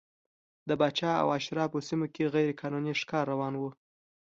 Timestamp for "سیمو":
1.87-2.07